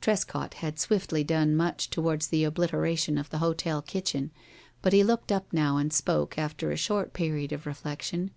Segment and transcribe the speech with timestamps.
[0.00, 4.32] Trescott had swiftly done much towards the obliteration of the hotel kitchen,
[4.82, 8.32] but he looked up now and spoke, after a short period of reflection.